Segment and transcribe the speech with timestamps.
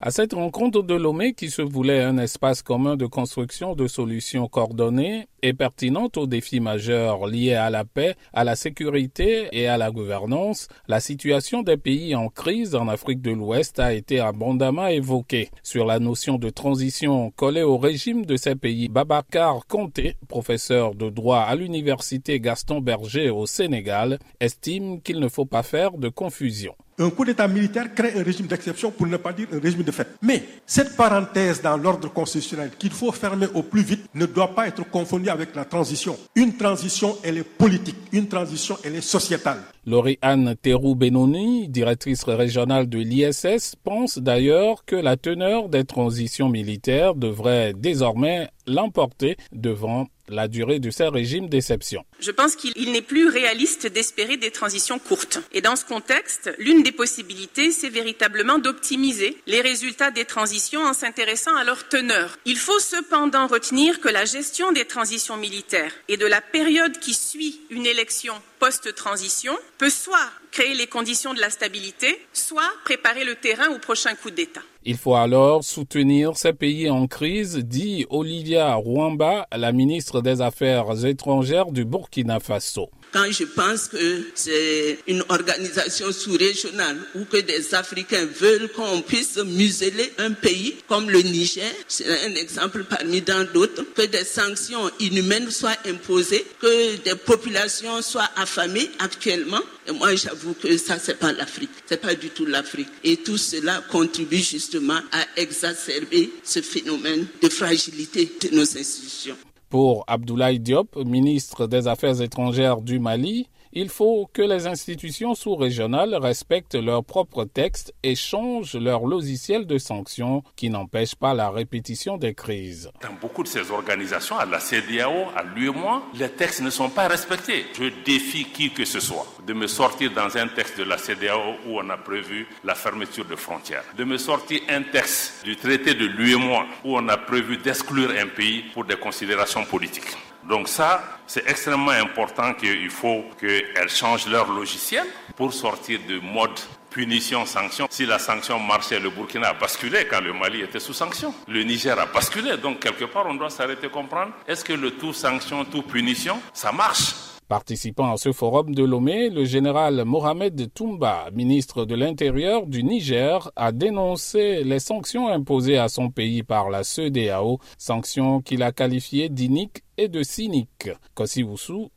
[0.00, 4.46] À cette rencontre de Lomé, qui se voulait un espace commun de construction de solutions
[4.46, 9.76] coordonnées et pertinentes aux défis majeurs liés à la paix, à la sécurité et à
[9.76, 14.86] la gouvernance, la situation des pays en crise en Afrique de l'Ouest a été abondamment
[14.88, 15.50] évoquée.
[15.62, 21.10] Sur la notion de transition collée au régime de ces pays, Babacar Conté, professeur de
[21.10, 26.74] droit à l'université Gaston Berger au Sénégal, estime qu'il ne faut pas faire de confusion.
[27.00, 29.92] Un coup d'État militaire crée un régime d'exception, pour ne pas dire un régime de
[29.92, 30.08] fait.
[30.20, 34.66] Mais cette parenthèse dans l'ordre constitutionnel qu'il faut fermer au plus vite ne doit pas
[34.66, 36.16] être confondue avec la transition.
[36.34, 37.96] Une transition, elle est politique.
[38.12, 39.62] Une transition, elle est sociétale.
[39.86, 47.72] Laurie-Anne Terrou-Benoni, directrice régionale de l'ISS, pense d'ailleurs que la teneur des transitions militaires devrait
[47.74, 52.04] désormais l'emporter devant la durée de ces régimes d'exception.
[52.20, 55.40] Je pense qu'il n'est plus réaliste d'espérer des transitions courtes.
[55.52, 60.92] Et dans ce contexte, l'une des possibilités, c'est véritablement d'optimiser les résultats des transitions en
[60.92, 62.38] s'intéressant à leur teneur.
[62.44, 67.14] Il faut cependant retenir que la gestion des transitions militaires et de la période qui
[67.14, 73.36] suit une élection post-transition peut soit créer les conditions de la stabilité, soit préparer le
[73.36, 74.62] terrain au prochain coup d'État.
[74.84, 81.04] Il faut alors soutenir ces pays en crise, dit Olivia Rwamba, la ministre des Affaires
[81.04, 87.74] étrangères du Burkina Faso quand je pense que c'est une organisation sous-régionale ou que des
[87.74, 93.44] Africains veulent qu'on puisse museler un pays comme le Niger, c'est un exemple parmi tant
[93.52, 99.60] d'autres, que des sanctions inhumaines soient imposées, que des populations soient affamées actuellement.
[99.86, 101.70] Et moi, j'avoue que ça, c'est pas l'Afrique.
[101.86, 102.88] C'est pas du tout l'Afrique.
[103.04, 104.77] Et tout cela contribue justement
[105.12, 109.36] à exacerber ce phénomène de fragilité de nos institutions.
[109.68, 116.14] Pour Abdoulaye Diop, ministre des Affaires étrangères du Mali, il faut que les institutions sous-régionales
[116.14, 122.16] respectent leurs propres textes et changent leur logiciel de sanctions qui n'empêchent pas la répétition
[122.16, 122.90] des crises.
[123.02, 127.08] Dans beaucoup de ces organisations, à la CDAO, à l'UEMOA, les textes ne sont pas
[127.08, 127.66] respectés.
[127.78, 131.54] Je défie qui que ce soit de me sortir dans un texte de la CDAO
[131.66, 135.94] où on a prévu la fermeture de frontières, de me sortir un texte du traité
[135.94, 140.16] de l'UEMOA où on a prévu d'exclure un pays pour des considérations politiques.
[140.44, 145.06] Donc ça, c'est extrêmement important qu'il faut qu'elles changent leur logiciel
[145.36, 146.58] pour sortir de mode
[146.90, 147.86] punition-sanction.
[147.90, 151.34] Si la sanction marchait, le Burkina a basculé quand le Mali était sous sanction.
[151.46, 152.56] Le Niger a basculé.
[152.56, 154.32] Donc quelque part, on doit s'arrêter comprendre.
[154.46, 157.12] Est-ce que le tout sanction, tout punition, ça marche?
[157.48, 163.50] Participant à ce forum de Lomé, le général Mohamed Toumba, ministre de l'Intérieur du Niger,
[163.56, 169.30] a dénoncé les sanctions imposées à son pays par la CEDEAO, sanctions qu'il a qualifiées
[169.30, 170.90] d'iniques et de cyniques.
[171.14, 171.42] Kossi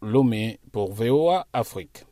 [0.00, 2.04] Lomé pour VOA Afrique.